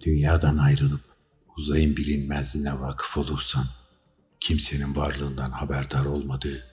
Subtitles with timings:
[0.00, 1.00] Dünyadan ayrılıp
[1.56, 3.66] uzayın bilinmezliğine vakıf olursan,
[4.40, 6.64] kimsenin varlığından haberdar olmadığı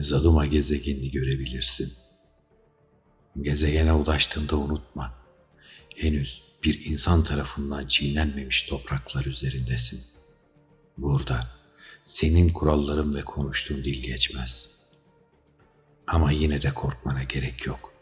[0.00, 1.92] Zaduma gezegenini görebilirsin.
[3.40, 5.14] Gezegene ulaştığında unutma,
[5.96, 10.00] henüz bir insan tarafından çiğnenmemiş topraklar üzerindesin.
[10.98, 11.50] Burada
[12.06, 14.82] senin kuralların ve konuştuğun dil geçmez.
[16.06, 17.92] Ama yine de korkmana gerek yok.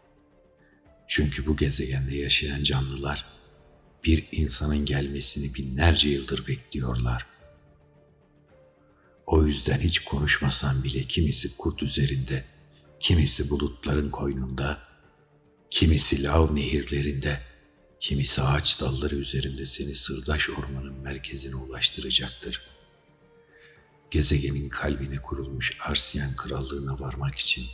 [1.09, 3.40] Çünkü bu gezegende yaşayan canlılar
[4.05, 7.27] bir insanın gelmesini binlerce yıldır bekliyorlar.
[9.27, 12.45] O yüzden hiç konuşmasan bile kimisi kurt üzerinde,
[13.01, 14.79] kimisi bulutların koynunda,
[15.71, 17.41] kimisi lav nehirlerinde,
[18.01, 22.63] kimisi ağaç dalları üzerinde seni sırdaş ormanın merkezine ulaştıracaktır.
[24.11, 27.65] Gezegenin kalbine kurulmuş Arsiyen krallığına varmak için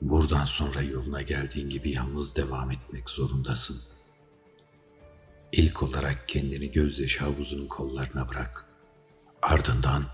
[0.00, 3.80] buradan sonra yoluna geldiğin gibi yalnız devam etmek zorundasın.
[5.52, 8.66] İlk olarak kendini gözyaşı havuzunun kollarına bırak.
[9.42, 10.04] Ardından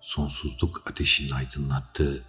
[0.00, 2.24] sonsuzluk ateşinin aydınlattığı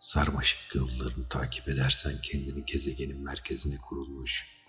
[0.00, 4.60] sarmaşık yollarını takip edersen kendini gezegenin merkezine kurulmuş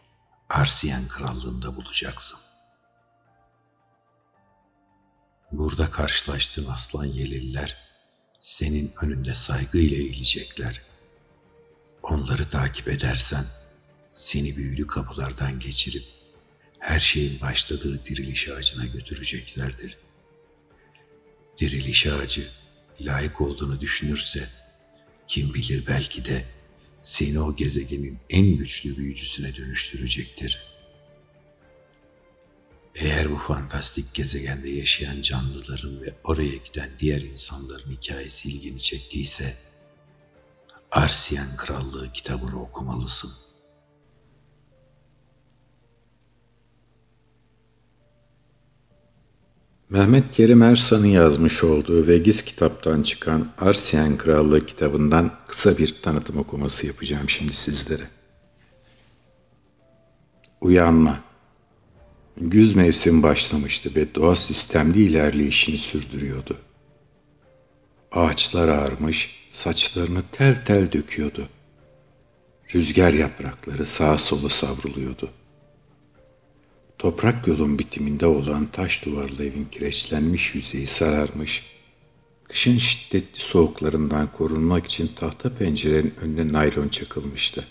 [0.49, 2.39] Arsiyen krallığında bulacaksın.
[5.51, 7.77] Burada karşılaştığın aslan yeleliler
[8.39, 10.81] senin önünde saygıyla eğilecekler.
[12.03, 13.45] Onları takip edersen
[14.13, 16.20] seni büyülü kapılardan geçirip
[16.81, 19.97] her şeyin başladığı diriliş ağacına götüreceklerdir.
[21.57, 22.49] Diriliş ağacı
[23.01, 24.47] layık olduğunu düşünürse
[25.27, 26.45] kim bilir belki de
[27.01, 30.63] seni o gezegenin en güçlü büyücüsüne dönüştürecektir.
[32.95, 39.55] Eğer bu fantastik gezegende yaşayan canlıların ve oraya giden diğer insanların hikayesi ilgini çektiyse,
[40.91, 43.50] Arsiyen Krallığı kitabını okumalısın.
[49.91, 56.87] Mehmet Kerim Ersan'ın yazmış olduğu Vegiz kitaptan çıkan Arsiyen Krallığı kitabından kısa bir tanıtım okuması
[56.87, 58.03] yapacağım şimdi sizlere.
[60.61, 61.19] Uyanma
[62.37, 66.57] Güz mevsim başlamıştı ve doğa sistemli ilerleyişini sürdürüyordu.
[68.11, 71.49] Ağaçlar ağarmış, saçlarını tel tel döküyordu.
[72.75, 75.29] Rüzgar yaprakları sağa sola savruluyordu.
[77.01, 81.63] Toprak yolun bitiminde olan taş duvarlı evin kireçlenmiş yüzeyi sararmış,
[82.43, 87.67] kışın şiddetli soğuklarından korunmak için tahta pencerenin önüne naylon çakılmıştı.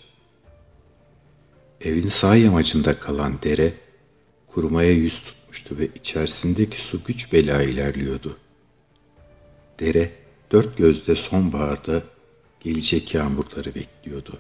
[1.80, 3.72] Evin sağ yamacında kalan dere,
[4.46, 8.36] kurumaya yüz tutmuştu ve içerisindeki su güç bela ilerliyordu.
[9.80, 10.10] Dere
[10.52, 12.02] dört gözle sonbaharda
[12.60, 14.38] gelecek yağmurları bekliyordu.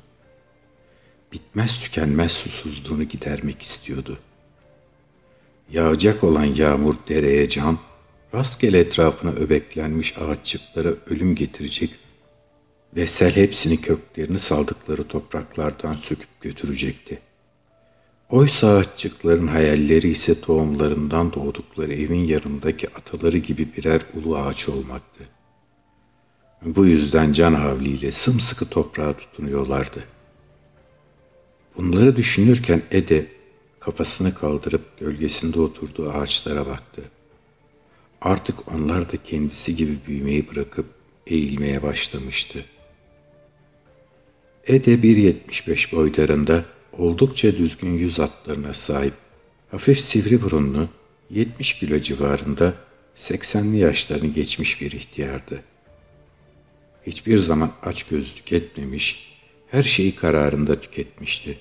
[1.32, 4.18] Bitmez tükenmez susuzluğunu gidermek istiyordu.
[5.72, 7.78] Yağacak olan yağmur dereye can,
[8.34, 11.90] rastgele etrafına öbeklenmiş ağaççıklara ölüm getirecek
[12.96, 17.30] ve sel hepsini köklerini saldıkları topraklardan söküp götürecekti.''
[18.30, 25.28] Oysa ağaççıkların hayalleri ise tohumlarından doğdukları evin yanındaki ataları gibi birer ulu ağaç olmaktı.
[26.64, 30.04] Bu yüzden can havliyle sımsıkı toprağa tutunuyorlardı.
[31.76, 33.26] Bunları düşünürken Ede
[33.80, 37.02] kafasını kaldırıp gölgesinde oturduğu ağaçlara baktı.
[38.20, 40.86] Artık onlar da kendisi gibi büyümeyi bırakıp
[41.26, 42.64] eğilmeye başlamıştı.
[44.66, 49.14] Ede 1.75 boylarında oldukça düzgün yüz hatlarına sahip,
[49.70, 50.88] hafif sivri burunlu,
[51.30, 52.74] 70 kilo civarında
[53.16, 55.62] 80'li yaşlarını geçmiş bir ihtiyardı.
[57.06, 59.36] Hiçbir zaman aç gözlük etmemiş,
[59.70, 61.58] her şeyi kararında tüketmişti.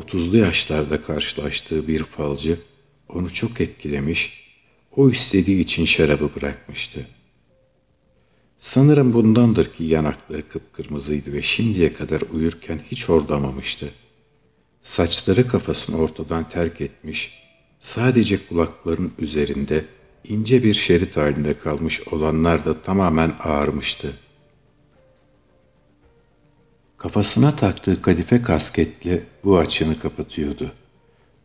[0.00, 2.58] 30'lu yaşlarda karşılaştığı bir falcı
[3.08, 4.48] onu çok etkilemiş,
[4.96, 7.06] o istediği için şarabı bırakmıştı.
[8.58, 14.08] Sanırım bundandır ki yanakları kıpkırmızıydı ve şimdiye kadar uyurken hiç hordamamıştı.''
[14.82, 17.42] Saçları kafasını ortadan terk etmiş,
[17.80, 19.84] sadece kulakların üzerinde
[20.24, 24.12] ince bir şerit halinde kalmış olanlar da tamamen ağarmıştı.
[26.98, 30.72] Kafasına taktığı kadife kasketle bu açını kapatıyordu.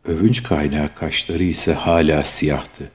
[0.04, 2.90] Övünç kaynağı kaşları ise hala siyahtı.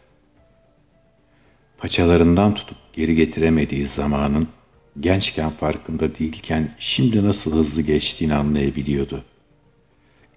[1.78, 4.48] Paçalarından tutup geri getiremediği zamanın
[5.00, 9.24] gençken farkında değilken şimdi nasıl hızlı geçtiğini anlayabiliyordu.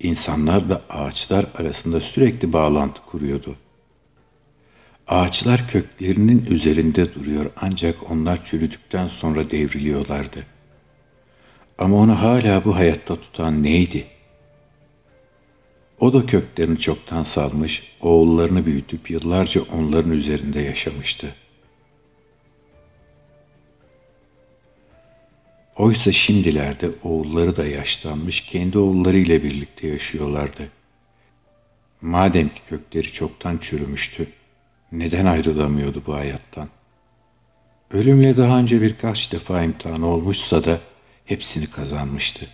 [0.00, 3.56] İnsanlar da ağaçlar arasında sürekli bağlantı kuruyordu.
[5.08, 10.51] Ağaçlar köklerinin üzerinde duruyor ancak onlar çürüdükten sonra devriliyorlardı.
[11.82, 14.06] Ama onu hala bu hayatta tutan neydi?
[16.00, 21.34] O da köklerini çoktan salmış, oğullarını büyütüp yıllarca onların üzerinde yaşamıştı.
[25.76, 30.68] Oysa şimdilerde oğulları da yaşlanmış, kendi oğullarıyla birlikte yaşıyorlardı.
[32.00, 34.28] Madem ki kökleri çoktan çürümüştü,
[34.92, 36.68] neden ayrılamıyordu bu hayattan?
[37.90, 40.80] Ölümle daha önce birkaç defa imtihan olmuşsa da
[41.32, 42.46] hepsini kazanmıştı.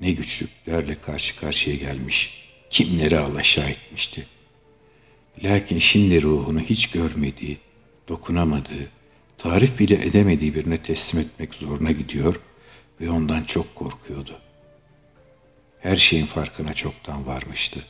[0.00, 4.26] Ne güçlüklerle karşı karşıya gelmiş, kimleri alaşağı etmişti.
[5.44, 7.58] Lakin şimdi ruhunu hiç görmediği,
[8.08, 8.90] dokunamadığı,
[9.38, 12.40] tarif bile edemediği birine teslim etmek zoruna gidiyor
[13.00, 14.38] ve ondan çok korkuyordu.
[15.80, 17.84] Her şeyin farkına çoktan varmıştı.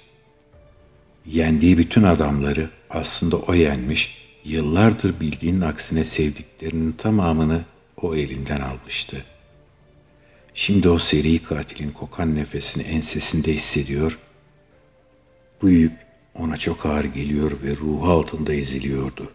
[1.27, 7.65] Yendiği bütün adamları aslında o yenmiş, yıllardır bildiğinin aksine sevdiklerinin tamamını
[8.03, 9.25] o elinden almıştı.
[10.59, 14.19] Şimdi o seri katilin kokan nefesini ensesinde hissediyor.
[15.63, 15.93] Bu yük
[16.35, 19.33] ona çok ağır geliyor ve ruhu altında eziliyordu.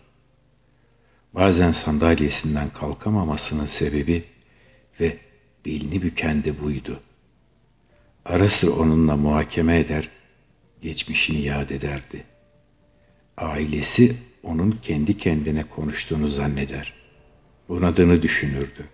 [1.34, 4.24] Bazen sandalyesinden kalkamamasının sebebi
[5.00, 5.18] ve
[5.66, 7.00] belini büken de buydu.
[8.26, 10.10] Ara sıra onunla muhakeme eder,
[10.82, 12.24] geçmişini yad ederdi.
[13.38, 16.94] Ailesi onun kendi kendine konuştuğunu zanneder.
[17.70, 18.90] Bunadığını düşünürdü.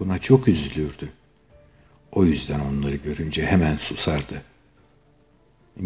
[0.00, 1.08] Buna çok üzülürdü.
[2.12, 4.42] O yüzden onları görünce hemen susardı.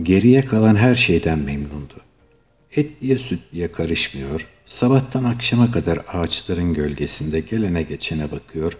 [0.02, 1.94] Geriye kalan her şeyden memnundu.
[2.76, 8.78] Et diye süt diye karışmıyor, sabahtan akşama kadar ağaçların gölgesinde gelene geçene bakıyor,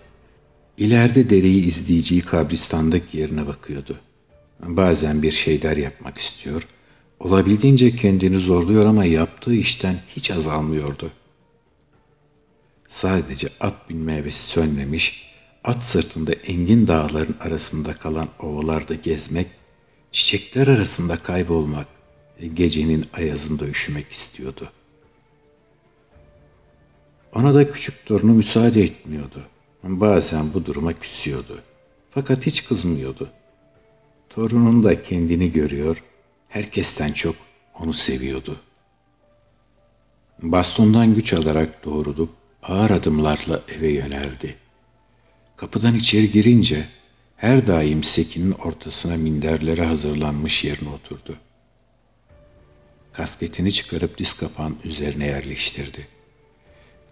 [0.79, 4.01] ileride dereyi izleyeceği kabristandaki yerine bakıyordu.
[4.61, 6.67] Bazen bir şeyler yapmak istiyor,
[7.21, 11.11] olabildiğince kendini zorluyor ama yaptığı işten hiç azalmıyordu.
[12.89, 15.26] Sadece at binme hevesi sönmemiş,
[15.67, 19.47] at sırtında engin dağların arasında kalan ovalarda gezmek,
[20.13, 21.87] çiçekler arasında kaybolmak,
[22.55, 24.71] gecenin ayazında üşümek istiyordu.
[27.35, 29.43] Ona da küçük torunu müsaade etmiyordu.
[29.83, 31.63] Bazen bu duruma küsüyordu.
[32.11, 33.31] Fakat hiç kızmıyordu.
[34.31, 36.03] Torunun da kendini görüyor,
[36.49, 37.37] herkesten çok
[37.81, 38.57] onu seviyordu.
[40.43, 42.31] Bastondan güç alarak doğrulup
[42.63, 44.66] ağır adımlarla eve yöneldi.
[45.57, 46.89] Kapıdan içeri girince
[47.37, 51.37] her daim sekinin ortasına minderlere hazırlanmış yerine oturdu.
[53.13, 56.07] Kasketini çıkarıp diz kapağın üzerine yerleştirdi.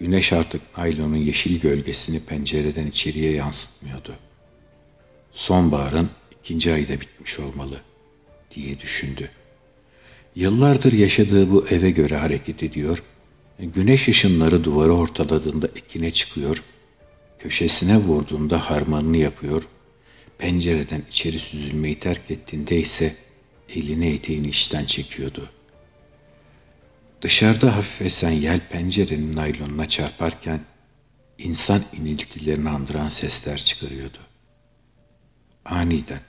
[0.00, 4.14] Güneş artık naylonun yeşil gölgesini pencereden içeriye yansıtmıyordu.
[5.32, 7.81] Sonbaharın ikinci ayda bitmiş olmalı
[8.55, 9.31] diye düşündü.
[10.35, 13.02] Yıllardır yaşadığı bu eve göre hareket ediyor,
[13.58, 16.62] güneş ışınları duvarı ortaladığında ekine çıkıyor,
[17.44, 19.69] köşesine vurduğunda harmanını yapıyor,
[20.38, 23.14] pencereden içeri süzülmeyi terk ettiğinde ise
[23.69, 25.50] elini eteğini içten çekiyordu.
[27.23, 30.61] Dışarıda hafif esen yel pencerenin naylonuna çarparken
[31.38, 34.19] insan iniltilerini andıran sesler çıkarıyordu.
[35.64, 36.20] Aniden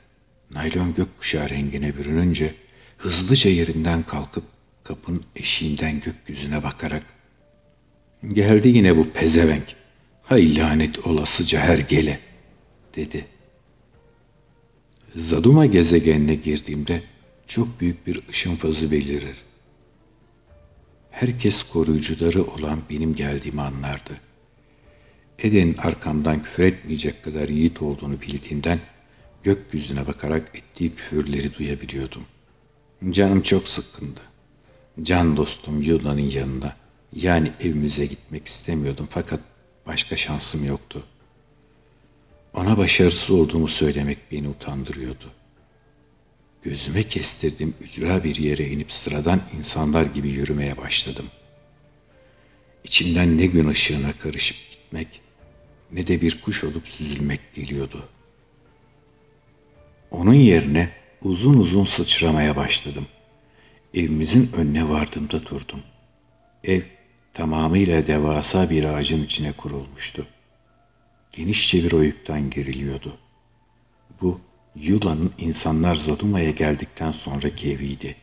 [0.52, 2.54] naylon gökkuşağı rengine bürününce
[2.98, 4.44] hızlıca yerinden kalkıp
[4.84, 7.04] kapının eşiğinden gökyüzüne bakarak
[8.34, 9.85] ''Geldi yine bu pezevenk,
[10.26, 12.20] hay lanet olasıca her gele''
[12.96, 13.26] dedi.
[15.16, 17.04] Zaduma gezegenine girdiğimde
[17.48, 19.36] çok büyük bir ışın fazı belirir
[21.16, 24.20] herkes koruyucuları olan benim geldiğimi anlardı.
[25.40, 28.80] Eden'in arkamdan küfür etmeyecek kadar yiğit olduğunu bildiğimden
[29.44, 32.26] gökyüzüne bakarak ettiği küfürleri duyabiliyordum.
[33.10, 34.22] Canım çok sıkkındı.
[35.02, 36.76] Can dostum Yunan'ın yanına
[37.14, 39.40] yani evimize gitmek istemiyordum fakat
[39.88, 41.04] başka şansım yoktu.
[42.54, 45.46] Ona başarısız olduğumu söylemek beni utandırıyordu.''
[46.66, 51.26] Gözüme kestirdim ücra bir yere inip sıradan insanlar gibi yürümeye başladım.
[52.84, 55.22] İçimden ne gün ışığına karışıp gitmek
[55.92, 58.10] ne de bir kuş olup süzülmek geliyordu.
[60.12, 60.90] Onun yerine
[61.22, 63.08] uzun uzun sıçramaya başladım.
[63.94, 65.84] Evimizin önüne vardığımda durdum.
[66.64, 66.82] Ev
[67.36, 70.26] tamamıyla devasa bir ağacın içine kurulmuştu.
[71.32, 73.18] Genişçe bir oyuktan geriliyordu.
[74.22, 74.40] Bu
[74.76, 78.16] Yula'nın insanlar Zaduma'ya geldikten sonraki eviydi.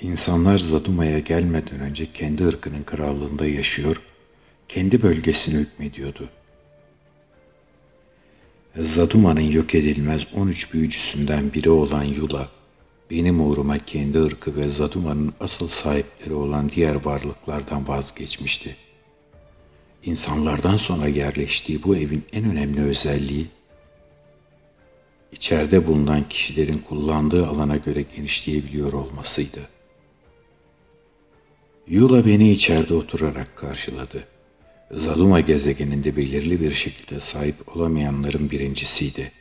[0.00, 4.02] İnsanlar Zaduma'ya gelmeden önce kendi ırkının krallığında yaşıyor,
[4.68, 6.28] kendi bölgesine hükmediyordu.
[8.76, 12.48] Zaduma'nın yok edilmez 13 büyücüsünden biri olan Yula,
[13.10, 18.76] benim uğruma kendi ırkı ve Zaduma'nın asıl sahipleri olan diğer varlıklardan vazgeçmişti.
[20.02, 23.46] İnsanlardan sonra yerleştiği bu evin en önemli özelliği,
[25.32, 29.60] içeride bulunan kişilerin kullandığı alana göre genişleyebiliyor olmasıydı.
[31.88, 34.24] Yula beni içeride oturarak karşıladı.
[34.90, 39.32] Zaluma gezegeninde belirli bir şekilde sahip olamayanların birincisiydi.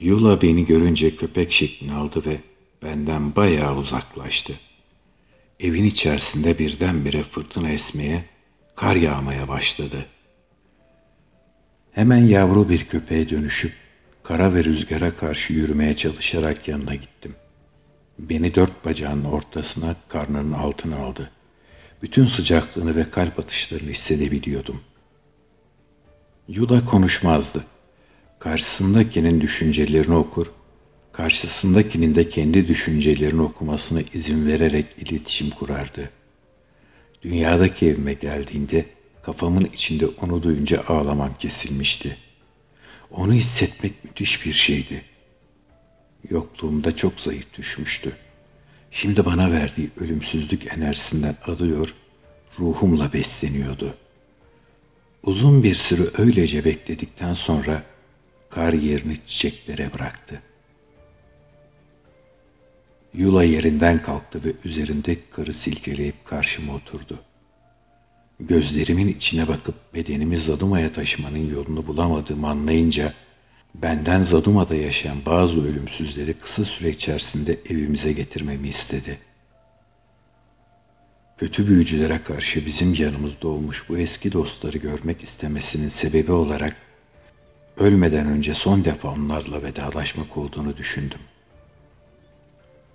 [0.00, 2.36] Yula beni görünce köpek şeklini aldı ve
[2.82, 4.52] benden bayağı uzaklaştı.
[5.60, 8.24] Evin içerisinde birdenbire fırtına esmeye,
[8.76, 10.06] kar yağmaya başladı.
[11.92, 13.72] Hemen yavru bir köpeğe dönüşüp
[14.22, 17.34] kara ve rüzgara karşı yürümeye çalışarak yanına gittim.
[18.18, 21.30] Beni dört bacağının ortasına karnının altına aldı.
[22.02, 24.80] Bütün sıcaklığını ve kalp atışlarını hissedebiliyordum.
[26.48, 27.64] Yuda konuşmazdı.
[28.38, 30.50] Karşısındakinin düşüncelerini okur,
[31.12, 36.10] karşısındakinin de kendi düşüncelerini okumasına izin vererek iletişim kurardı.
[37.22, 38.86] Dünyadaki evime geldiğinde
[39.22, 42.16] kafamın içinde onu duyunca ağlamam kesilmişti.
[43.10, 45.02] Onu hissetmek müthiş bir şeydi.
[46.30, 48.16] Yokluğumda çok zayıf düşmüştü.
[48.90, 51.94] Şimdi bana verdiği ölümsüzlük enerjisinden alıyor,
[52.58, 53.94] ruhumla besleniyordu.
[55.22, 57.82] Uzun bir süre öylece bekledikten sonra
[58.50, 60.42] kar yerini çiçeklere bıraktı.
[63.14, 67.18] Yula yerinden kalktı ve üzerinde karı silkeleyip karşıma oturdu.
[68.40, 73.12] Gözlerimin içine bakıp bedenimi Zaduma'ya taşımanın yolunu bulamadığımı anlayınca
[73.74, 79.18] benden Zaduma'da yaşayan bazı ölümsüzleri kısa süre içerisinde evimize getirmemi istedi.
[81.38, 86.76] Kötü büyücülere karşı bizim yanımızda olmuş bu eski dostları görmek istemesinin sebebi olarak
[87.78, 91.20] ölmeden önce son defa onlarla vedalaşmak olduğunu düşündüm.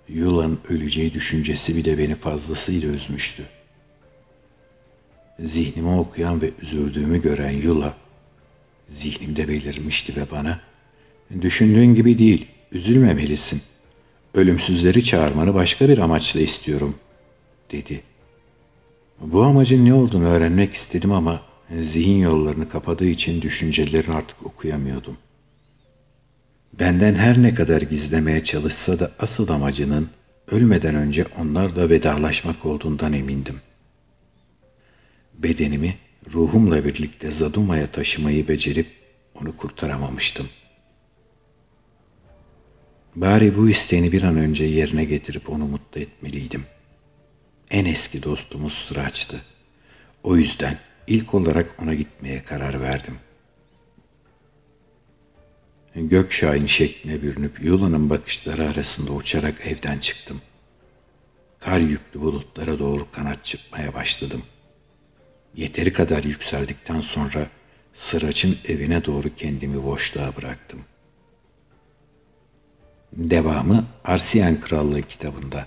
[0.08, 3.42] Yula'nın öleceği düşüncesi bile beni fazlasıyla üzmüştü.
[5.40, 7.94] Zihnimi okuyan ve üzüldüğümü gören Yula,
[8.88, 10.60] zihnimde belirmişti ve bana,
[11.42, 13.62] düşündüğün gibi değil, üzülmemelisin.
[14.34, 16.94] Ölümsüzleri çağırmanı başka bir amaçla istiyorum,
[17.70, 18.00] dedi.
[19.20, 21.42] Bu amacın ne olduğunu öğrenmek istedim ama
[21.82, 25.16] zihin yollarını kapadığı için düşüncelerini artık okuyamıyordum.
[26.72, 30.10] Benden her ne kadar gizlemeye çalışsa da asıl amacının
[30.46, 33.60] ölmeden önce onlarla vedalaşmak olduğundan emindim.
[35.34, 35.94] Bedenimi
[36.32, 38.86] ruhumla birlikte Zaduma'ya taşımayı becerip
[39.34, 40.48] onu kurtaramamıştım.
[43.16, 46.64] Bari bu isteğini bir an önce yerine getirip onu mutlu etmeliydim.
[47.70, 49.40] En eski dostumuz Sıraç'tı.
[50.22, 53.14] O yüzden ilk olarak ona gitmeye karar verdim.
[55.94, 60.40] Gökşahin şekline bürünüp Yula'nın bakışları arasında uçarak evden çıktım.
[61.60, 64.42] Kar yüklü bulutlara doğru kanat çıkmaya başladım.
[65.54, 67.46] Yeteri kadar yükseldikten sonra
[67.94, 70.84] Sıraç'ın evine doğru kendimi boşluğa bıraktım.
[73.12, 75.66] Devamı Arsiyen Krallığı kitabında.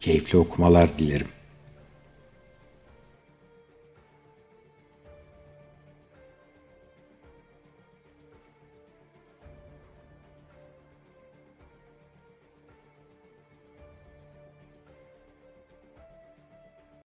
[0.00, 1.28] Keyifli okumalar dilerim.